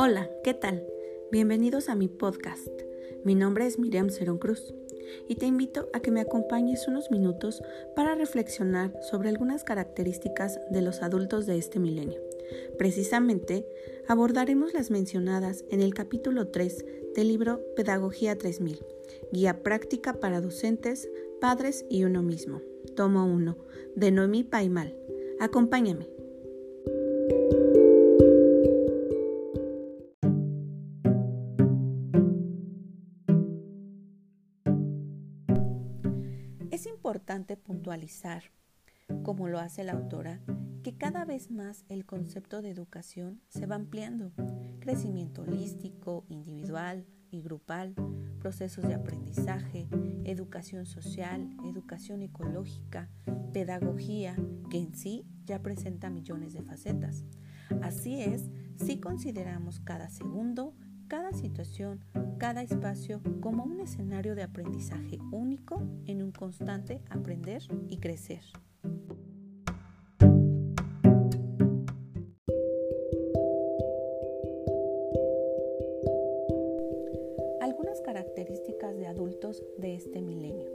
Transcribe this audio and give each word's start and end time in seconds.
Hola, 0.00 0.30
¿qué 0.44 0.54
tal? 0.54 0.86
Bienvenidos 1.32 1.88
a 1.88 1.96
mi 1.96 2.06
podcast. 2.06 2.68
Mi 3.24 3.34
nombre 3.34 3.66
es 3.66 3.80
Miriam 3.80 4.10
Cerón 4.10 4.38
Cruz 4.38 4.72
y 5.28 5.34
te 5.34 5.46
invito 5.46 5.88
a 5.92 5.98
que 5.98 6.12
me 6.12 6.20
acompañes 6.20 6.86
unos 6.86 7.10
minutos 7.10 7.64
para 7.96 8.14
reflexionar 8.14 8.94
sobre 9.02 9.28
algunas 9.28 9.64
características 9.64 10.60
de 10.70 10.82
los 10.82 11.02
adultos 11.02 11.46
de 11.46 11.58
este 11.58 11.80
milenio. 11.80 12.20
Precisamente, 12.78 13.66
abordaremos 14.06 14.72
las 14.72 14.92
mencionadas 14.92 15.64
en 15.68 15.80
el 15.80 15.94
capítulo 15.94 16.46
3 16.46 16.84
del 17.16 17.26
libro 17.26 17.60
Pedagogía 17.74 18.38
3000, 18.38 18.78
Guía 19.32 19.64
Práctica 19.64 20.20
para 20.20 20.40
Docentes, 20.40 21.10
Padres 21.40 21.84
y 21.90 22.04
Uno 22.04 22.22
Mismo, 22.22 22.62
tomo 22.94 23.26
1, 23.26 23.56
de 23.96 24.12
Noemí 24.12 24.44
Paimal. 24.44 24.96
Acompáñame. 25.40 26.06
Puntualizar, 37.56 38.44
como 39.22 39.48
lo 39.48 39.58
hace 39.58 39.84
la 39.84 39.92
autora, 39.92 40.40
que 40.82 40.96
cada 40.96 41.24
vez 41.24 41.50
más 41.50 41.84
el 41.88 42.04
concepto 42.04 42.62
de 42.62 42.70
educación 42.70 43.40
se 43.48 43.66
va 43.66 43.76
ampliando. 43.76 44.32
Crecimiento 44.80 45.42
holístico, 45.42 46.24
individual 46.28 47.06
y 47.30 47.42
grupal, 47.42 47.94
procesos 48.38 48.86
de 48.86 48.94
aprendizaje, 48.94 49.88
educación 50.24 50.86
social, 50.86 51.50
educación 51.64 52.22
ecológica, 52.22 53.10
pedagogía, 53.52 54.36
que 54.70 54.78
en 54.78 54.94
sí 54.94 55.26
ya 55.44 55.62
presenta 55.62 56.10
millones 56.10 56.52
de 56.52 56.62
facetas. 56.62 57.24
Así 57.82 58.20
es, 58.22 58.50
si 58.76 59.00
consideramos 59.00 59.80
cada 59.80 60.08
segundo, 60.08 60.74
cada 61.08 61.32
situación, 61.32 62.00
cada 62.36 62.62
espacio 62.62 63.22
como 63.40 63.64
un 63.64 63.80
escenario 63.80 64.34
de 64.34 64.42
aprendizaje 64.42 65.18
único 65.32 65.80
en 66.06 66.22
un 66.22 66.32
constante 66.32 67.00
aprender 67.08 67.62
y 67.88 67.96
crecer. 67.96 68.42
Algunas 77.62 78.02
características 78.02 78.94
de 78.96 79.06
adultos 79.06 79.62
de 79.78 79.94
este 79.94 80.20
milenio. 80.20 80.70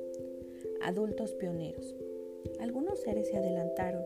Adultos 0.82 1.36
pioneros. 1.36 1.96
Algunos 2.60 3.00
seres 3.02 3.30
se 3.30 3.38
adelantaron. 3.38 4.04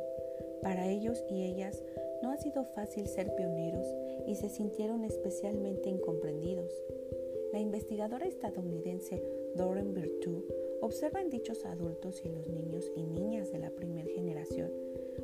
Para 0.61 0.88
ellos 0.88 1.23
y 1.30 1.45
ellas 1.45 1.81
no 2.22 2.31
ha 2.31 2.38
sido 2.38 2.66
fácil 2.66 3.08
ser 3.08 3.33
pioneros 3.36 3.88
y 4.26 4.36
se 4.36 4.50
sintieron 4.50 5.04
especialmente 5.04 5.90
incomprendidos. 5.90 6.72
La 7.54 7.60
investigadora 7.60 8.26
estadounidense 8.26 9.22
Doreen 9.56 9.94
Virtue 9.94 10.44
observa 10.82 11.22
en 11.22 11.30
dichos 11.30 11.66
adultos 11.66 12.22
y 12.23 12.30
los 12.30 12.48
niños 12.48 12.92
y 12.95 13.06
niñas 13.06 13.52
de 13.52 13.60
la 13.60 13.72
primera 13.72 14.08
generación 14.10 14.72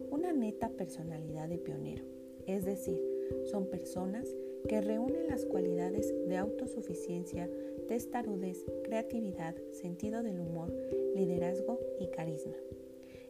una 0.10 0.32
neta 0.32 0.70
personalidad 0.70 1.50
de 1.50 1.58
pionero, 1.58 2.04
es 2.46 2.66
decir, 2.66 3.02
son 3.46 3.66
personas 3.66 4.28
que 4.68 4.80
reúnen 4.80 5.28
las 5.28 5.46
cualidades 5.46 6.14
de 6.28 6.38
autosuficiencia, 6.38 7.50
testarudez, 7.88 8.64
creatividad, 8.84 9.56
sentido 9.72 10.24
del 10.24 10.40
humor, 10.40 10.74
liderazgo 11.16 11.80
y 12.00 12.08
carisma. 12.08 12.56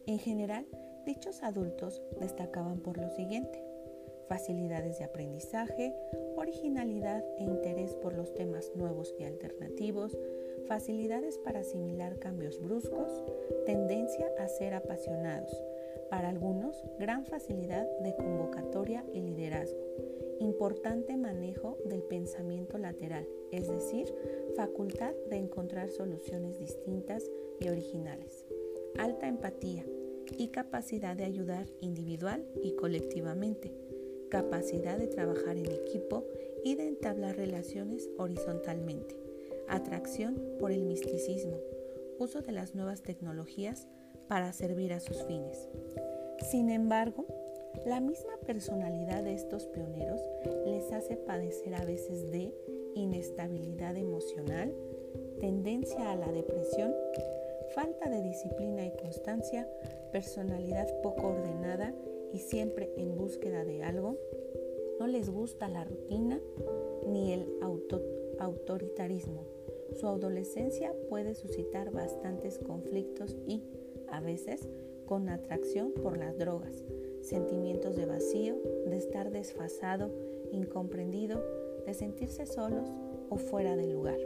En 0.05 0.19
general, 0.19 0.65
dichos 1.05 1.41
adultos 1.41 2.01
destacaban 2.19 2.79
por 2.79 2.97
lo 2.97 3.09
siguiente 3.09 3.63
facilidades 4.27 4.99
de 4.99 5.05
aprendizaje, 5.05 5.93
originalidad 6.35 7.23
e 7.37 7.43
interés 7.43 7.95
por 7.95 8.13
los 8.13 8.33
temas 8.33 8.71
nuevos 8.75 9.13
y 9.19 9.23
alternativos, 9.23 10.17
facilidades 10.67 11.37
para 11.37 11.59
asimilar 11.59 12.19
cambios 12.19 12.59
bruscos, 12.59 13.23
tendencia 13.65 14.27
a 14.39 14.47
ser 14.47 14.73
apasionados, 14.73 15.51
para 16.09 16.29
algunos 16.29 16.83
gran 16.99 17.25
facilidad 17.25 17.87
de 17.99 18.15
convocatoria 18.15 19.03
y 19.13 19.21
liderazgo, 19.21 19.79
importante 20.39 21.17
manejo 21.17 21.77
del 21.85 22.03
pensamiento 22.03 22.77
lateral, 22.77 23.27
es 23.51 23.67
decir, 23.67 24.13
facultad 24.55 25.13
de 25.29 25.37
encontrar 25.37 25.89
soluciones 25.89 26.59
distintas 26.59 27.29
y 27.59 27.69
originales, 27.69 28.45
alta 28.97 29.27
empatía 29.27 29.85
y 30.37 30.49
capacidad 30.49 31.15
de 31.15 31.25
ayudar 31.25 31.67
individual 31.81 32.45
y 32.61 32.75
colectivamente, 32.75 33.73
capacidad 34.33 34.97
de 34.97 35.05
trabajar 35.05 35.57
en 35.57 35.71
equipo 35.71 36.25
y 36.63 36.73
de 36.73 36.87
entablar 36.87 37.37
relaciones 37.37 38.09
horizontalmente, 38.17 39.15
atracción 39.67 40.41
por 40.59 40.71
el 40.71 40.85
misticismo, 40.85 41.59
uso 42.17 42.41
de 42.41 42.51
las 42.51 42.73
nuevas 42.73 43.03
tecnologías 43.03 43.87
para 44.27 44.51
servir 44.51 44.91
a 44.91 44.99
sus 44.99 45.21
fines. 45.25 45.69
Sin 46.49 46.71
embargo, 46.71 47.27
la 47.85 48.01
misma 48.01 48.33
personalidad 48.43 49.23
de 49.23 49.35
estos 49.35 49.67
pioneros 49.67 50.19
les 50.65 50.91
hace 50.91 51.15
padecer 51.15 51.75
a 51.75 51.85
veces 51.85 52.31
de 52.31 52.55
inestabilidad 52.95 53.95
emocional, 53.97 54.73
tendencia 55.41 56.09
a 56.09 56.15
la 56.15 56.31
depresión, 56.31 56.91
falta 57.75 58.09
de 58.09 58.23
disciplina 58.23 58.83
y 58.83 58.95
constancia, 58.97 59.69
personalidad 60.11 60.87
poco 61.03 61.27
ordenada 61.27 61.93
y 62.33 62.39
siempre 62.39 62.91
en 62.97 63.15
búsqueda 63.15 63.63
de 63.63 63.83
algo, 63.83 64.17
no 64.99 65.07
les 65.07 65.29
gusta 65.29 65.69
la 65.69 65.83
rutina 65.85 66.41
ni 67.07 67.31
el 67.31 67.47
autoritarismo. 68.39 69.45
Su 69.93 70.07
adolescencia 70.07 70.93
puede 71.09 71.35
suscitar 71.35 71.91
bastantes 71.91 72.57
conflictos 72.57 73.37
y, 73.47 73.63
a 74.07 74.19
veces, 74.19 74.67
con 75.05 75.29
atracción 75.29 75.93
por 75.93 76.17
las 76.17 76.37
drogas, 76.37 76.83
sentimientos 77.21 77.95
de 77.95 78.05
vacío, 78.05 78.57
de 78.87 78.97
estar 78.97 79.31
desfasado, 79.31 80.09
incomprendido, 80.51 81.43
de 81.85 81.93
sentirse 81.93 82.45
solos 82.45 82.91
o 83.29 83.37
fuera 83.37 83.75
de 83.75 83.87
lugar. 83.87 84.17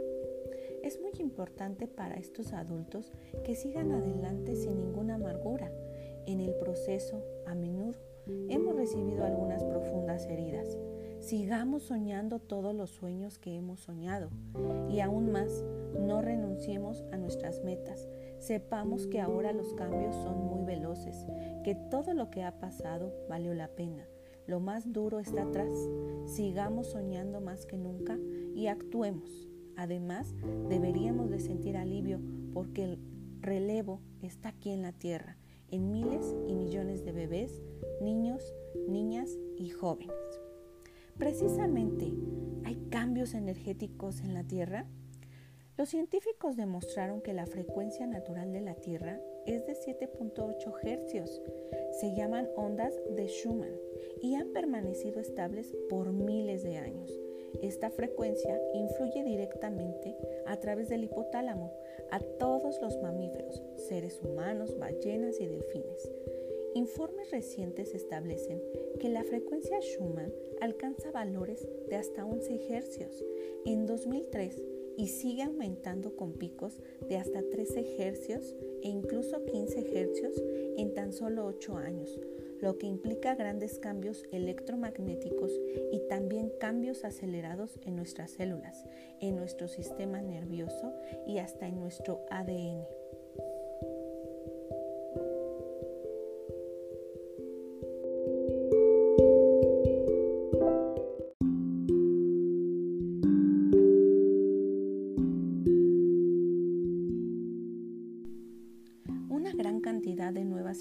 Es 0.82 1.00
muy 1.00 1.12
importante 1.18 1.86
para 1.86 2.16
estos 2.16 2.52
adultos 2.52 3.12
que 3.44 3.56
sigan 3.56 3.92
adelante 3.92 4.54
sin 4.54 4.80
ninguna 4.80 5.16
amargura, 5.16 5.70
en 6.28 6.40
el 6.40 6.54
proceso, 6.56 7.24
a 7.46 7.54
menudo, 7.54 7.98
hemos 8.50 8.76
recibido 8.76 9.24
algunas 9.24 9.64
profundas 9.64 10.26
heridas. 10.26 10.76
Sigamos 11.20 11.84
soñando 11.84 12.38
todos 12.38 12.74
los 12.74 12.90
sueños 12.90 13.38
que 13.38 13.56
hemos 13.56 13.80
soñado 13.80 14.28
y 14.90 15.00
aún 15.00 15.32
más, 15.32 15.64
no 15.98 16.20
renunciemos 16.20 17.02
a 17.12 17.16
nuestras 17.16 17.64
metas. 17.64 18.06
Sepamos 18.38 19.06
que 19.06 19.20
ahora 19.20 19.52
los 19.54 19.72
cambios 19.72 20.14
son 20.16 20.46
muy 20.46 20.64
veloces, 20.66 21.26
que 21.64 21.74
todo 21.74 22.12
lo 22.12 22.30
que 22.30 22.44
ha 22.44 22.60
pasado 22.60 23.10
valió 23.28 23.54
la 23.54 23.68
pena. 23.68 24.06
Lo 24.46 24.60
más 24.60 24.92
duro 24.92 25.20
está 25.20 25.44
atrás. 25.44 25.72
Sigamos 26.26 26.88
soñando 26.88 27.40
más 27.40 27.64
que 27.64 27.78
nunca 27.78 28.18
y 28.54 28.66
actuemos. 28.66 29.48
Además, 29.76 30.34
deberíamos 30.68 31.30
de 31.30 31.40
sentir 31.40 31.76
alivio 31.76 32.20
porque 32.52 32.84
el 32.84 32.98
relevo 33.40 34.02
está 34.20 34.50
aquí 34.50 34.70
en 34.70 34.82
la 34.82 34.92
tierra 34.92 35.38
en 35.70 35.90
miles 35.90 36.34
y 36.46 36.54
millones 36.54 37.04
de 37.04 37.12
bebés, 37.12 37.62
niños, 38.00 38.54
niñas 38.88 39.36
y 39.56 39.68
jóvenes. 39.70 40.40
Precisamente, 41.18 42.12
¿hay 42.64 42.76
cambios 42.90 43.34
energéticos 43.34 44.20
en 44.20 44.34
la 44.34 44.44
Tierra? 44.44 44.86
Los 45.76 45.90
científicos 45.90 46.56
demostraron 46.56 47.20
que 47.20 47.32
la 47.32 47.46
frecuencia 47.46 48.06
natural 48.06 48.52
de 48.52 48.60
la 48.60 48.74
Tierra 48.74 49.20
es 49.46 49.66
de 49.66 49.74
7.8 49.74 50.74
hercios. 50.82 51.40
Se 52.00 52.14
llaman 52.14 52.48
ondas 52.56 52.94
de 53.14 53.28
Schumann 53.28 53.76
y 54.22 54.34
han 54.34 54.52
permanecido 54.52 55.20
estables 55.20 55.76
por 55.88 56.12
miles 56.12 56.62
de 56.62 56.78
años. 56.78 57.27
Esta 57.62 57.90
frecuencia 57.90 58.60
influye 58.74 59.24
directamente 59.24 60.16
a 60.46 60.58
través 60.58 60.88
del 60.88 61.04
hipotálamo 61.04 61.72
a 62.10 62.20
todos 62.20 62.80
los 62.80 62.96
mamíferos, 63.02 63.62
seres 63.76 64.20
humanos, 64.22 64.78
ballenas 64.78 65.40
y 65.40 65.46
delfines. 65.46 66.10
Informes 66.74 67.30
recientes 67.30 67.94
establecen 67.94 68.62
que 69.00 69.08
la 69.08 69.24
frecuencia 69.24 69.80
Schumann 69.80 70.32
alcanza 70.60 71.10
valores 71.10 71.66
de 71.88 71.96
hasta 71.96 72.24
11 72.24 72.74
hercios 72.74 73.24
en 73.64 73.86
2003 73.86 74.62
y 74.98 75.06
sigue 75.06 75.44
aumentando 75.44 76.16
con 76.16 76.32
picos 76.32 76.82
de 77.08 77.16
hasta 77.16 77.40
13 77.40 78.02
hercios 78.02 78.54
e 78.82 78.88
incluso 78.88 79.44
15 79.46 79.98
hercios 79.98 80.34
en 80.76 80.92
tan 80.92 81.12
solo 81.12 81.46
8 81.46 81.76
años, 81.76 82.18
lo 82.60 82.76
que 82.78 82.86
implica 82.86 83.36
grandes 83.36 83.78
cambios 83.78 84.24
electromagnéticos 84.32 85.52
y 85.92 86.00
también 86.08 86.52
cambios 86.60 87.04
acelerados 87.04 87.78
en 87.86 87.94
nuestras 87.94 88.32
células, 88.32 88.84
en 89.20 89.36
nuestro 89.36 89.68
sistema 89.68 90.20
nervioso 90.20 90.92
y 91.26 91.38
hasta 91.38 91.68
en 91.68 91.78
nuestro 91.78 92.20
ADN. 92.30 92.97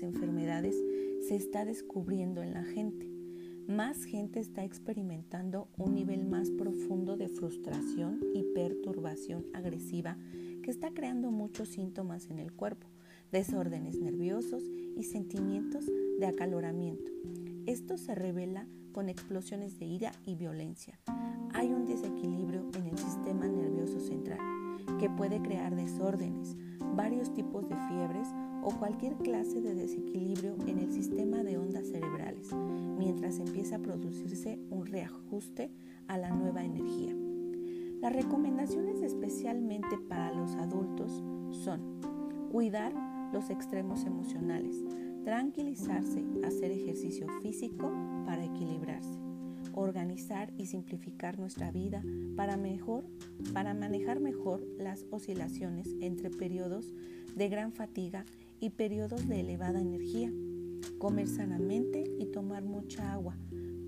Enfermedades 0.04 0.76
se 1.28 1.36
está 1.36 1.66
descubriendo 1.66 2.44
en 2.44 2.54
la 2.54 2.64
gente. 2.64 3.10
Más 3.68 4.04
gente 4.06 4.40
está 4.40 4.64
experimentando 4.64 5.68
un 5.78 5.94
nivel 5.94 6.26
más 6.26 6.52
profundo 6.52 7.18
de 7.18 7.28
frustración 7.28 8.22
y 8.34 8.44
perturbación 8.56 9.46
agresiva 9.54 10.18
que 10.64 10.72
está 10.72 10.92
creando 10.92 11.32
muchos 11.32 11.70
síntomas 11.70 12.30
en 12.30 12.40
el 12.40 12.54
cuerpo, 12.54 12.88
desórdenes 13.32 14.00
nerviosos 14.00 14.64
y 14.96 15.04
sentimientos 15.04 15.86
de 16.20 16.26
acaloramiento. 16.26 17.12
Esto 17.66 17.98
se 17.98 18.16
revela 18.16 18.68
con 18.94 19.10
explosiones 19.10 19.78
de 19.80 19.86
ira 19.86 20.12
y 20.26 20.36
violencia. 20.36 21.00
Hay 21.54 21.68
un 21.68 21.86
desequilibrio 21.86 22.70
en 22.78 22.88
el 22.88 22.98
sistema 22.98 23.48
nervioso 23.48 24.00
central 24.00 24.40
que 25.00 25.10
puede 25.10 25.42
crear 25.42 25.76
desórdenes, 25.76 26.56
varios 26.96 27.34
tipos 27.34 27.68
de 27.68 27.76
fiebres 27.90 28.28
o 28.64 28.72
cualquier 28.78 29.16
clase 29.16 29.62
de 29.62 29.76
desequilibrio 29.76 30.56
en 30.68 30.80
el 30.80 30.92
sistema 30.92 31.44
de 31.44 31.58
ondas 31.58 31.88
cerebrales, 31.88 32.50
mientras 32.98 33.40
empieza 33.40 33.78
a 33.78 33.80
producirse 33.80 34.60
un 34.70 34.86
reajuste 34.86 35.72
a 36.08 36.18
la 36.18 36.32
nueva 36.32 36.64
energía. 36.64 37.16
Las 38.02 38.14
recomendaciones 38.14 39.02
especialmente 39.02 39.98
para 40.08 40.32
los 40.32 40.56
adultos 40.56 41.24
son 41.52 42.00
cuidar 42.52 42.94
los 43.34 43.50
extremos 43.50 44.06
emocionales, 44.06 44.84
tranquilizarse, 45.24 46.24
hacer 46.46 46.72
ejercicio 46.72 47.28
físico 47.42 47.92
para 48.26 48.46
equilibrarse, 48.46 49.20
organizar 49.74 50.54
y 50.58 50.68
simplificar 50.68 51.40
nuestra 51.40 51.72
vida 51.72 52.04
para, 52.36 52.56
mejor, 52.56 53.06
para 53.54 53.74
manejar 53.74 54.20
mejor 54.20 54.62
las 54.78 55.06
oscilaciones 55.12 55.90
entre 56.00 56.30
periodos 56.30 56.94
de 57.36 57.50
gran 57.50 57.74
fatiga 57.74 58.26
y 58.60 58.72
periodos 58.72 59.28
de 59.28 59.40
elevada 59.42 59.82
energía, 59.82 60.32
comer 60.98 61.28
sanamente 61.28 62.04
y 62.20 62.26
tomar 62.28 62.64
mucha 62.64 63.14
agua 63.14 63.38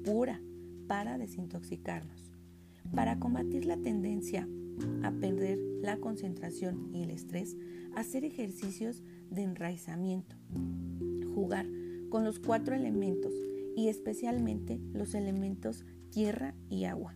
pura 0.03 0.41
para 0.87 1.17
desintoxicarnos. 1.17 2.31
Para 2.93 3.19
combatir 3.19 3.65
la 3.65 3.77
tendencia 3.77 4.47
a 5.03 5.11
perder 5.11 5.59
la 5.81 5.97
concentración 5.97 6.89
y 6.93 7.03
el 7.03 7.11
estrés, 7.11 7.57
hacer 7.95 8.25
ejercicios 8.25 9.03
de 9.29 9.43
enraizamiento, 9.43 10.35
jugar 11.35 11.67
con 12.09 12.23
los 12.23 12.39
cuatro 12.39 12.75
elementos 12.75 13.33
y 13.75 13.87
especialmente 13.87 14.79
los 14.93 15.13
elementos 15.13 15.85
tierra 16.09 16.55
y 16.69 16.85
agua. 16.85 17.15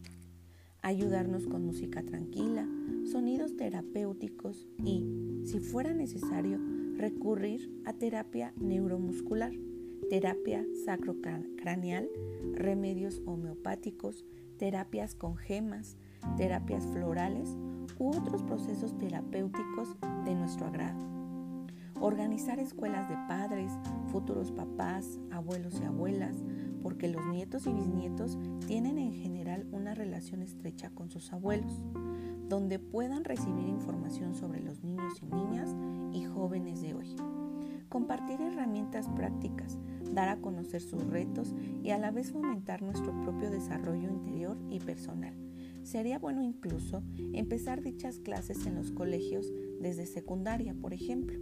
Ayudarnos 0.82 1.48
con 1.48 1.66
música 1.66 2.04
tranquila, 2.04 2.68
sonidos 3.06 3.56
terapéuticos 3.56 4.68
y, 4.84 5.42
si 5.46 5.60
fuera 5.60 5.94
necesario, 5.94 6.60
recurrir 6.98 7.70
a 7.86 7.94
terapia 7.94 8.54
neuromuscular, 8.58 9.52
terapia 10.10 10.66
sacrocraneal, 10.86 12.10
remedios 12.54 13.22
homeopáticos, 13.26 14.26
terapias 14.58 15.16
con 15.16 15.36
gemas, 15.36 15.98
terapias 16.38 16.86
florales 16.88 17.58
u 18.00 18.10
otros 18.10 18.44
procesos 18.44 18.98
terapéuticos 18.98 19.96
de 20.26 20.36
nuestro 20.36 20.68
agrado. 20.68 21.14
Organizar 22.00 22.60
escuelas 22.60 23.08
de 23.10 23.16
padres, 23.28 23.72
futuros 24.12 24.52
papás, 24.52 25.20
abuelos 25.32 25.80
y 25.80 25.86
abuelas, 25.86 26.36
porque 26.82 27.08
los 27.08 27.26
nietos 27.28 27.66
y 27.66 27.74
bisnietos 27.74 28.38
tienen 28.68 28.98
en 28.98 29.14
general 29.14 29.66
una 29.72 29.94
relación 29.94 30.42
estrecha 30.42 30.90
con 30.90 31.10
sus 31.10 31.32
abuelos, 31.32 31.86
donde 32.54 32.78
puedan 32.78 33.24
recibir 33.24 33.68
información 33.68 34.36
sobre 34.36 34.62
los 34.62 34.84
niños 34.84 35.20
y 35.24 35.26
niñas 35.26 35.76
y 36.14 36.24
jóvenes 36.26 36.82
de 36.82 36.94
hoy. 36.94 37.16
Compartir 37.90 38.40
herramientas 38.42 39.10
prácticas, 39.10 39.80
dar 40.12 40.30
a 40.30 40.38
conocer 40.38 40.84
sus 40.84 41.04
retos 41.08 41.56
y 41.82 41.90
a 41.90 41.98
la 41.98 42.12
vez 42.12 42.32
fomentar 42.32 42.84
nuestro 42.84 43.20
propio 43.24 43.50
desarrollo 43.50 44.08
interior 44.08 44.56
y 44.70 44.80
personal. 44.80 45.34
Sería 45.82 46.20
bueno 46.20 46.44
incluso 46.44 47.02
empezar 47.34 47.82
dichas 47.82 48.20
clases 48.20 48.68
en 48.68 48.76
los 48.76 48.92
colegios 48.92 49.52
desde 49.82 50.06
secundaria, 50.06 50.76
por 50.76 50.94
ejemplo. 50.94 51.40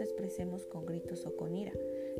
Expresemos 0.00 0.66
con 0.66 0.86
gritos 0.86 1.26
o 1.26 1.36
con 1.36 1.54
ira, 1.54 1.72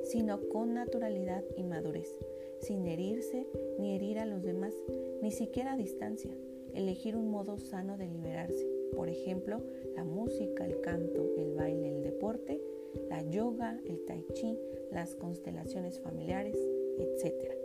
sino 0.02 0.40
con 0.48 0.74
naturalidad 0.74 1.44
y 1.56 1.62
madurez, 1.62 2.18
sin 2.60 2.86
herirse 2.86 3.46
ni 3.78 3.94
herir 3.94 4.18
a 4.18 4.26
los 4.26 4.42
demás, 4.42 4.74
ni 5.22 5.30
siquiera 5.30 5.72
a 5.72 5.76
distancia. 5.76 6.36
Elegir 6.74 7.16
un 7.16 7.30
modo 7.30 7.58
sano 7.58 7.96
de 7.96 8.08
liberarse, 8.08 8.66
por 8.94 9.08
ejemplo, 9.08 9.62
la 9.94 10.04
música, 10.04 10.66
el 10.66 10.80
canto, 10.80 11.30
el 11.36 11.54
baile, 11.54 11.96
el 11.96 12.02
deporte, 12.02 12.60
la 13.08 13.22
yoga, 13.22 13.80
el 13.84 14.04
tai 14.04 14.24
chi, 14.32 14.58
las 14.90 15.14
constelaciones 15.14 16.00
familiares, 16.00 16.56
etc. 16.98 17.63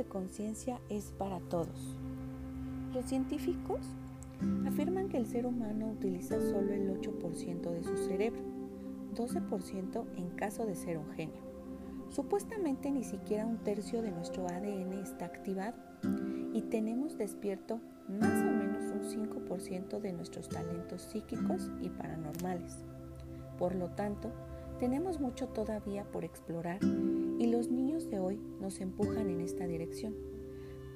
de 0.00 0.06
conciencia 0.06 0.80
es 0.88 1.12
para 1.18 1.40
todos. 1.40 1.94
Los 2.94 3.04
científicos 3.04 3.80
afirman 4.66 5.10
que 5.10 5.18
el 5.18 5.26
ser 5.26 5.44
humano 5.44 5.90
utiliza 5.90 6.40
solo 6.40 6.72
el 6.72 6.88
8% 6.88 7.70
de 7.70 7.82
su 7.82 7.96
cerebro, 8.08 8.40
12% 9.14 10.04
en 10.16 10.30
caso 10.30 10.64
de 10.64 10.74
ser 10.74 10.96
un 10.96 11.10
genio. 11.10 11.42
Supuestamente 12.08 12.90
ni 12.90 13.04
siquiera 13.04 13.44
un 13.44 13.58
tercio 13.58 14.00
de 14.00 14.10
nuestro 14.10 14.46
ADN 14.46 14.94
está 14.94 15.26
activado 15.26 15.76
y 16.54 16.62
tenemos 16.62 17.18
despierto 17.18 17.78
más 18.08 18.42
o 18.42 18.50
menos 18.50 18.82
un 18.84 19.28
5% 19.28 20.00
de 20.00 20.12
nuestros 20.14 20.48
talentos 20.48 21.02
psíquicos 21.02 21.70
y 21.82 21.90
paranormales. 21.90 22.78
Por 23.58 23.74
lo 23.74 23.90
tanto, 23.90 24.32
tenemos 24.80 25.20
mucho 25.20 25.46
todavía 25.48 26.10
por 26.10 26.24
explorar 26.24 26.82
y 26.82 27.46
los 27.46 27.70
niños 27.70 28.08
de 28.08 28.18
hoy 28.18 28.40
nos 28.60 28.80
empujan 28.80 29.28
en 29.28 29.42
esta 29.42 29.66
dirección. 29.66 30.14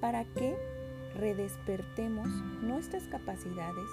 Para 0.00 0.24
que 0.24 0.56
redespertemos 1.14 2.26
nuestras 2.62 3.06
capacidades, 3.08 3.88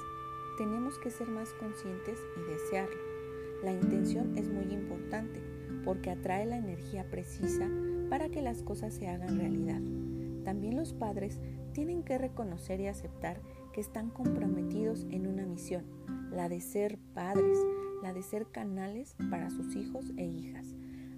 tenemos 0.57 0.97
que 0.99 1.11
ser 1.11 1.27
más 1.27 1.49
conscientes 1.55 2.17
y 2.37 2.51
desearlo. 2.51 3.01
La 3.63 3.73
intención 3.73 4.37
es 4.37 4.47
muy 4.49 4.73
importante 4.73 5.41
porque 5.83 6.09
atrae 6.09 6.45
la 6.45 6.57
energía 6.57 7.05
precisa 7.11 7.69
para 8.09 8.29
que 8.29 8.41
las 8.41 8.63
cosas 8.63 8.93
se 8.93 9.09
hagan 9.09 9.37
realidad. 9.37 9.81
También 10.45 10.77
los 10.77 10.93
padres 10.93 11.37
tienen 11.73 12.03
que 12.03 12.17
reconocer 12.17 12.79
y 12.79 12.87
aceptar 12.87 13.41
que 13.73 13.81
están 13.81 14.09
comprometidos 14.09 15.05
en 15.09 15.27
una 15.27 15.45
misión, 15.45 15.83
la 16.31 16.47
de 16.47 16.61
ser 16.61 16.97
padres, 17.13 17.57
de 18.13 18.23
ser 18.23 18.47
canales 18.47 19.15
para 19.29 19.49
sus 19.49 19.75
hijos 19.75 20.11
e 20.17 20.25
hijas. 20.25 20.75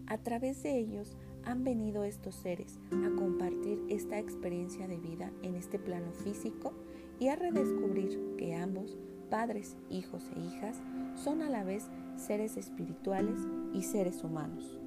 A 0.08 0.18
través 0.18 0.62
de 0.64 0.78
ellos 0.78 1.16
han 1.46 1.64
venido 1.64 2.04
estos 2.04 2.36
seres 2.36 2.80
a 2.92 3.16
compartir 3.16 3.82
esta 3.90 4.20
experiencia 4.20 4.88
de 4.88 4.98
vida 4.98 5.32
en 5.42 5.56
este 5.56 5.80
plano 5.80 6.12
físico 6.12 6.74
y 7.20 7.28
a 7.28 7.36
redescubrir 7.36 8.36
que 8.38 8.56
ambos, 8.56 8.98
padres, 9.30 9.78
hijos 9.90 10.30
e 10.36 10.40
hijas, 10.40 10.82
son 11.16 11.42
a 11.42 11.50
la 11.50 11.64
vez 11.64 11.90
seres 12.16 12.58
espirituales 12.58 13.40
y 13.74 13.84
seres 13.84 14.24
humanos. 14.24 14.80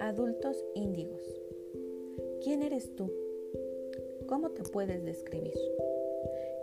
Adultos 0.00 0.64
índigos. 0.74 1.43
¿Quién 2.44 2.62
eres 2.62 2.94
tú? 2.94 3.10
¿Cómo 4.26 4.50
te 4.50 4.64
puedes 4.64 5.02
describir? 5.02 5.54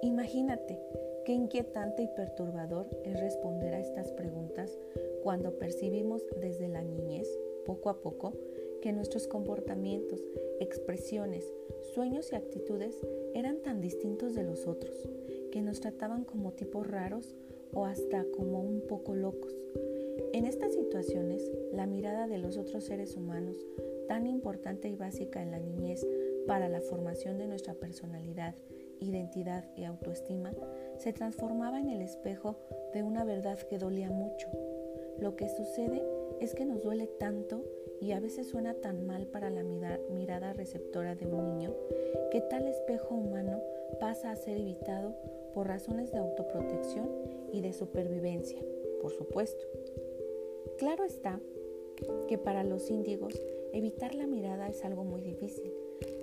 Imagínate 0.03 0.77
qué 1.25 1.33
inquietante 1.33 2.03
y 2.03 2.07
perturbador 2.15 2.85
es 3.03 3.19
responder 3.19 3.73
a 3.73 3.79
estas 3.79 4.11
preguntas 4.11 4.77
cuando 5.23 5.57
percibimos 5.57 6.23
desde 6.39 6.67
la 6.67 6.83
niñez, 6.83 7.27
poco 7.65 7.89
a 7.89 7.99
poco, 7.99 8.33
que 8.83 8.93
nuestros 8.93 9.25
comportamientos, 9.25 10.23
expresiones, 10.59 11.51
sueños 11.95 12.31
y 12.31 12.35
actitudes 12.35 12.95
eran 13.33 13.63
tan 13.63 13.81
distintos 13.81 14.35
de 14.35 14.43
los 14.43 14.67
otros, 14.67 15.09
que 15.51 15.63
nos 15.63 15.79
trataban 15.79 16.25
como 16.25 16.51
tipos 16.51 16.85
raros 16.85 17.33
o 17.73 17.85
hasta 17.85 18.23
como 18.37 18.61
un 18.61 18.81
poco 18.81 19.15
locos. 19.15 19.55
En 20.33 20.45
estas 20.45 20.73
situaciones, 20.75 21.49
la 21.73 21.87
mirada 21.87 22.27
de 22.27 22.37
los 22.37 22.57
otros 22.57 22.83
seres 22.83 23.17
humanos 23.17 23.57
tan 24.07 24.27
importante 24.27 24.87
y 24.87 24.95
básica 24.95 25.41
en 25.41 25.51
la 25.51 25.59
niñez 25.59 26.05
para 26.47 26.69
la 26.69 26.81
formación 26.81 27.37
de 27.37 27.47
nuestra 27.47 27.73
personalidad, 27.73 28.55
identidad 28.99 29.65
y 29.75 29.83
autoestima, 29.83 30.51
se 30.97 31.13
transformaba 31.13 31.79
en 31.79 31.89
el 31.89 32.01
espejo 32.01 32.57
de 32.93 33.03
una 33.03 33.23
verdad 33.23 33.59
que 33.59 33.77
dolía 33.77 34.09
mucho. 34.09 34.47
Lo 35.19 35.35
que 35.35 35.49
sucede 35.49 36.01
es 36.39 36.55
que 36.55 36.65
nos 36.65 36.81
duele 36.81 37.07
tanto 37.07 37.63
y 37.99 38.13
a 38.13 38.19
veces 38.19 38.47
suena 38.47 38.73
tan 38.73 39.05
mal 39.05 39.27
para 39.27 39.49
la 39.49 39.63
mirada 39.63 40.53
receptora 40.53 41.15
de 41.15 41.27
un 41.27 41.57
niño 41.57 41.75
que 42.31 42.41
tal 42.41 42.67
espejo 42.67 43.15
humano 43.15 43.61
pasa 43.99 44.31
a 44.31 44.35
ser 44.35 44.57
evitado 44.57 45.15
por 45.53 45.67
razones 45.67 46.11
de 46.11 46.17
autoprotección 46.17 47.09
y 47.51 47.61
de 47.61 47.73
supervivencia, 47.73 48.59
por 49.01 49.11
supuesto. 49.11 49.63
Claro 50.77 51.03
está 51.03 51.39
que 52.27 52.37
para 52.37 52.63
los 52.63 52.89
índigos 52.89 53.39
evitar 53.73 54.15
la 54.15 54.27
mirada 54.27 54.67
es 54.67 54.83
algo 54.83 55.03
muy 55.03 55.21
difícil, 55.21 55.71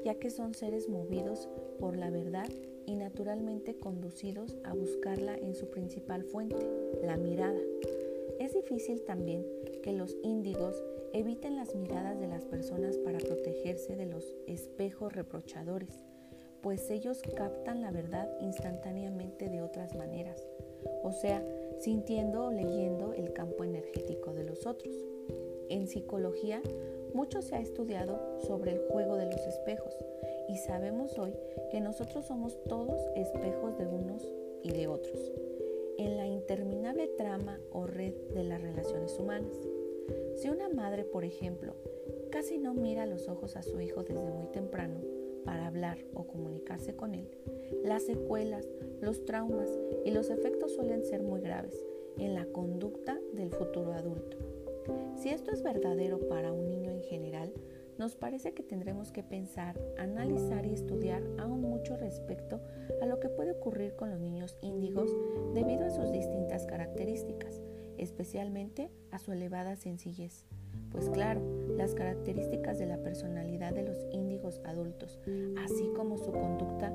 ya 0.04 0.14
que 0.14 0.30
son 0.30 0.54
seres 0.54 0.88
movidos 0.88 1.48
por 1.78 1.96
la 1.96 2.10
verdad 2.10 2.48
y 2.86 2.96
naturalmente 2.96 3.76
conducidos 3.76 4.56
a 4.64 4.72
buscarla 4.72 5.36
en 5.36 5.54
su 5.54 5.68
principal 5.70 6.24
fuente, 6.24 6.66
la 7.02 7.16
mirada. 7.16 7.60
Es 8.38 8.54
difícil 8.54 9.02
también 9.02 9.44
que 9.82 9.92
los 9.92 10.16
índigos 10.22 10.82
eviten 11.12 11.56
las 11.56 11.74
miradas 11.74 12.18
de 12.20 12.28
las 12.28 12.44
personas 12.44 12.96
para 12.98 13.18
protegerse 13.18 13.96
de 13.96 14.06
los 14.06 14.24
espejos 14.46 15.12
reprochadores, 15.12 16.04
pues 16.62 16.90
ellos 16.90 17.20
captan 17.34 17.82
la 17.82 17.90
verdad 17.90 18.28
instantáneamente 18.40 19.48
de 19.48 19.62
otras 19.62 19.94
maneras, 19.96 20.46
o 21.02 21.12
sea, 21.12 21.44
sintiendo 21.78 22.46
o 22.46 22.52
leyendo 22.52 23.12
el 23.12 23.32
campo 23.32 23.64
energético 23.64 24.32
de 24.32 24.44
los 24.44 24.66
otros. 24.66 24.94
En 25.68 25.86
psicología, 25.86 26.62
mucho 27.14 27.42
se 27.42 27.56
ha 27.56 27.60
estudiado 27.60 28.38
sobre 28.40 28.72
el 28.72 28.78
juego 28.88 29.16
de 29.16 29.26
los 29.26 29.46
espejos 29.46 29.94
y 30.48 30.56
sabemos 30.56 31.18
hoy 31.18 31.34
que 31.70 31.80
nosotros 31.80 32.26
somos 32.26 32.62
todos 32.64 33.00
espejos 33.14 33.76
de 33.78 33.86
unos 33.86 34.26
y 34.62 34.72
de 34.72 34.86
otros, 34.86 35.32
en 35.98 36.16
la 36.16 36.26
interminable 36.26 37.08
trama 37.08 37.60
o 37.72 37.86
red 37.86 38.14
de 38.34 38.44
las 38.44 38.60
relaciones 38.60 39.18
humanas. 39.18 39.56
Si 40.36 40.48
una 40.48 40.68
madre, 40.68 41.04
por 41.04 41.24
ejemplo, 41.24 41.74
casi 42.30 42.58
no 42.58 42.74
mira 42.74 43.06
los 43.06 43.28
ojos 43.28 43.56
a 43.56 43.62
su 43.62 43.80
hijo 43.80 44.02
desde 44.02 44.30
muy 44.30 44.46
temprano 44.48 45.00
para 45.44 45.66
hablar 45.66 45.98
o 46.14 46.26
comunicarse 46.26 46.94
con 46.94 47.14
él, 47.14 47.28
las 47.84 48.04
secuelas, 48.04 48.66
los 49.00 49.24
traumas 49.24 49.68
y 50.04 50.10
los 50.10 50.30
efectos 50.30 50.72
suelen 50.72 51.04
ser 51.04 51.22
muy 51.22 51.40
graves 51.40 51.84
en 52.18 52.34
la 52.34 52.46
conducta 52.46 53.18
del 53.32 53.50
futuro 53.50 53.92
adulto. 53.92 54.36
Si 55.16 55.30
esto 55.30 55.50
es 55.50 55.62
verdadero 55.62 56.18
para 56.28 56.52
un 56.52 56.68
niño 56.68 56.90
en 56.90 57.02
general, 57.02 57.52
nos 57.98 58.14
parece 58.14 58.54
que 58.54 58.62
tendremos 58.62 59.10
que 59.10 59.24
pensar, 59.24 59.78
analizar 59.98 60.64
y 60.64 60.72
estudiar 60.72 61.22
aún 61.38 61.62
mucho 61.62 61.96
respecto 61.96 62.60
a 63.02 63.06
lo 63.06 63.18
que 63.18 63.28
puede 63.28 63.52
ocurrir 63.52 63.96
con 63.96 64.10
los 64.10 64.20
niños 64.20 64.56
índigos 64.62 65.10
debido 65.52 65.84
a 65.84 65.90
sus 65.90 66.12
distintas 66.12 66.64
características, 66.66 67.60
especialmente 67.96 68.90
a 69.10 69.18
su 69.18 69.32
elevada 69.32 69.74
sencillez. 69.74 70.46
Pues 70.90 71.10
claro, 71.10 71.42
las 71.76 71.94
características 71.94 72.78
de 72.78 72.86
la 72.86 73.02
personalidad 73.02 73.72
de 73.72 73.82
los 73.82 73.98
índigos 74.12 74.60
adultos, 74.64 75.18
así 75.64 75.90
como 75.94 76.18
su 76.18 76.30
conducta, 76.30 76.92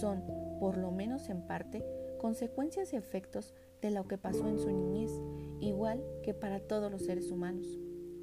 son, 0.00 0.24
por 0.58 0.78
lo 0.78 0.90
menos 0.90 1.28
en 1.28 1.42
parte, 1.42 1.84
consecuencias 2.18 2.92
y 2.92 2.96
efectos 2.96 3.54
de 3.82 3.90
lo 3.90 4.08
que 4.08 4.18
pasó 4.18 4.48
en 4.48 4.58
su 4.58 4.70
niñez, 4.70 5.12
igual 5.60 6.02
que 6.22 6.34
para 6.34 6.60
todos 6.60 6.90
los 6.90 7.02
seres 7.02 7.30
humanos. 7.30 7.78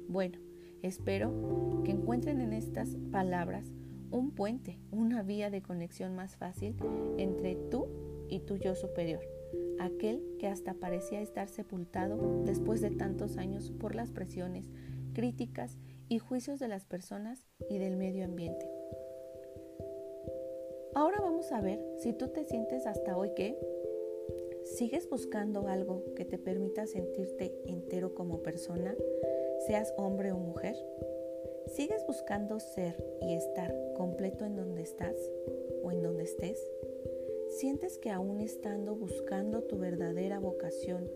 Bueno, 0.08 0.38
espero 0.82 1.82
que 1.84 1.92
encuentren 1.92 2.40
en 2.40 2.52
estas 2.52 2.96
palabras 3.10 3.72
un 4.10 4.30
puente, 4.30 4.78
una 4.90 5.22
vía 5.22 5.50
de 5.50 5.62
conexión 5.62 6.14
más 6.14 6.36
fácil 6.36 6.76
entre 7.18 7.56
tú 7.56 7.88
y 8.28 8.40
tu 8.40 8.56
yo 8.56 8.74
superior, 8.74 9.22
aquel 9.80 10.22
que 10.38 10.46
hasta 10.46 10.74
parecía 10.74 11.20
estar 11.20 11.48
sepultado 11.48 12.42
después 12.44 12.80
de 12.80 12.90
tantos 12.90 13.36
años 13.36 13.72
por 13.72 13.94
las 13.94 14.12
presiones, 14.12 14.70
críticas 15.14 15.78
y 16.08 16.18
juicios 16.18 16.58
de 16.58 16.68
las 16.68 16.84
personas 16.84 17.46
y 17.68 17.78
del 17.78 17.96
medio 17.96 18.24
ambiente. 18.24 18.68
Ahora 20.94 21.20
vamos 21.20 21.50
a 21.50 21.60
ver 21.60 21.84
si 21.98 22.12
tú 22.12 22.28
te 22.28 22.44
sientes 22.44 22.86
hasta 22.86 23.16
hoy 23.16 23.30
que 23.34 23.58
¿Sigues 24.64 25.08
buscando 25.08 25.68
algo 25.68 26.02
que 26.16 26.24
te 26.24 26.38
permita 26.38 26.86
sentirte 26.86 27.54
entero 27.66 28.14
como 28.14 28.42
persona, 28.42 28.96
seas 29.66 29.92
hombre 29.96 30.32
o 30.32 30.38
mujer? 30.38 30.74
¿Sigues 31.66 32.04
buscando 32.06 32.58
ser 32.60 32.96
y 33.20 33.34
estar 33.34 33.74
completo 33.96 34.44
en 34.44 34.56
donde 34.56 34.82
estás 34.82 35.16
o 35.82 35.92
en 35.92 36.02
donde 36.02 36.24
estés? 36.24 36.58
¿Sientes 37.48 37.98
que 37.98 38.10
aún 38.10 38.40
estando 38.40 38.96
buscando 38.96 39.62
tu 39.62 39.78
verdadera 39.78 40.40
vocación, 40.40 41.10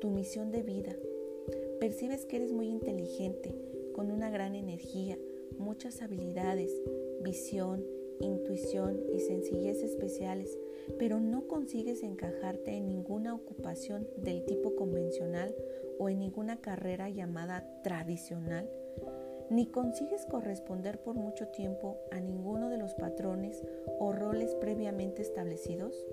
tu 0.00 0.10
misión 0.10 0.50
de 0.50 0.62
vida, 0.62 0.96
percibes 1.80 2.24
que 2.24 2.36
eres 2.36 2.52
muy 2.52 2.68
inteligente, 2.68 3.54
con 3.92 4.10
una 4.10 4.30
gran 4.30 4.54
energía, 4.54 5.18
muchas 5.58 6.02
habilidades, 6.02 6.72
visión, 7.20 7.84
intuición 8.22 9.00
y 9.12 9.20
sencillez 9.20 9.82
especiales, 9.82 10.58
pero 10.98 11.20
no 11.20 11.46
consigues 11.46 12.02
encajarte 12.02 12.76
en 12.76 12.86
ninguna 12.86 13.34
ocupación 13.34 14.08
del 14.16 14.44
tipo 14.44 14.74
convencional 14.74 15.54
o 15.98 16.08
en 16.08 16.18
ninguna 16.18 16.60
carrera 16.60 17.08
llamada 17.10 17.66
tradicional, 17.82 18.70
ni 19.50 19.66
consigues 19.66 20.24
corresponder 20.26 20.98
por 21.02 21.14
mucho 21.14 21.48
tiempo 21.48 21.98
a 22.10 22.20
ninguno 22.20 22.70
de 22.70 22.78
los 22.78 22.94
patrones 22.94 23.62
o 23.98 24.12
roles 24.12 24.54
previamente 24.54 25.22
establecidos? 25.22 26.06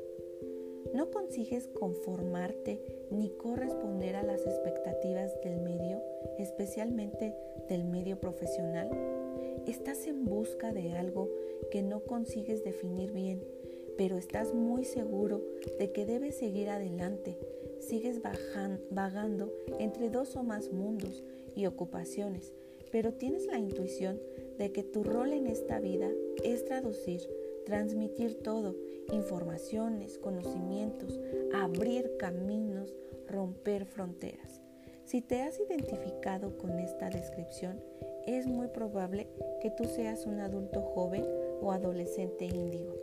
¿No 0.94 1.12
consigues 1.12 1.68
conformarte 1.68 2.82
ni 3.12 3.30
corresponder 3.32 4.16
a 4.16 4.24
las 4.24 4.46
expectativas 4.46 5.32
del 5.42 5.60
medio, 5.62 6.01
especialmente 6.38 7.36
del 7.68 7.86
medio 7.86 8.20
profesional? 8.20 8.89
¿Estás 9.68 10.08
en 10.08 10.25
busca 10.25 10.74
de 10.74 10.94
algo 10.94 11.30
que 11.72 11.82
no 11.82 12.04
consigues 12.04 12.63
definir 12.63 13.12
bien, 13.12 13.44
pero 13.98 14.18
estás 14.18 14.54
muy 14.54 14.86
seguro 14.86 15.44
de 15.78 15.92
que 15.92 16.06
debes 16.06 16.38
seguir 16.38 16.70
adelante. 16.70 17.38
Sigues 17.80 18.22
vagando 18.22 19.54
entre 19.78 20.10
dos 20.10 20.36
o 20.36 20.44
más 20.44 20.72
mundos 20.72 21.24
y 21.56 21.66
ocupaciones, 21.66 22.54
pero 22.92 23.13
tienes 23.13 23.46
la 23.48 23.60
intuición 23.60 24.20
de 24.58 24.72
que 24.72 24.84
tu 24.84 25.04
rol 25.04 25.34
en 25.34 25.48
esta 25.48 25.80
vida 25.80 26.10
es 26.44 26.66
traducir, 26.66 27.22
transmitir 27.66 28.36
todo, 28.36 28.75
informaciones, 29.12 30.18
conocimientos, 30.18 31.20
abrir 31.54 32.16
caminos, 32.18 32.96
romper 33.28 33.86
fronteras. 33.86 34.62
Si 35.04 35.22
te 35.22 35.42
has 35.42 35.60
identificado 35.60 36.58
con 36.58 36.80
esta 36.80 37.10
descripción, 37.10 37.82
es 38.38 38.45
muy 38.45 38.67
probable 38.67 39.27
que 39.62 39.71
tú 39.71 39.86
seas 39.86 40.25
un 40.27 40.39
adulto 40.39 40.81
joven 40.81 41.25
o 41.62 41.71
adolescente 41.71 42.45
índigo. 42.45 42.95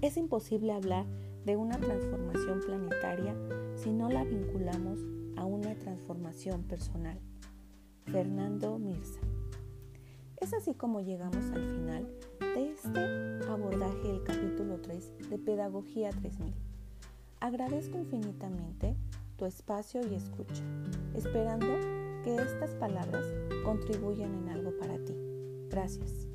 Es 0.00 0.16
imposible 0.16 0.72
hablar 0.72 1.06
de 1.44 1.56
una 1.56 1.78
transformación 1.78 2.60
planetaria 2.60 3.34
si 3.74 3.90
no 3.90 4.08
la 4.08 4.22
vinculamos 4.22 5.00
a 5.36 5.44
una 5.44 5.74
transformación 5.74 6.62
personal. 6.62 7.18
Fernando 8.06 8.78
Mirza. 8.78 9.33
Es 10.40 10.52
así 10.52 10.74
como 10.74 11.00
llegamos 11.00 11.44
al 11.52 11.64
final 11.76 12.08
de 12.40 12.70
este 12.72 13.00
abordaje 13.48 14.08
del 14.08 14.22
capítulo 14.24 14.80
3 14.80 15.30
de 15.30 15.38
Pedagogía 15.38 16.10
3000. 16.10 16.54
Agradezco 17.40 17.98
infinitamente 17.98 18.96
tu 19.36 19.46
espacio 19.46 20.00
y 20.06 20.14
escucha, 20.14 20.62
esperando 21.14 21.66
que 22.22 22.36
estas 22.36 22.70
palabras 22.72 23.24
contribuyan 23.64 24.34
en 24.34 24.48
algo 24.48 24.76
para 24.78 24.96
ti. 25.04 25.14
Gracias. 25.68 26.33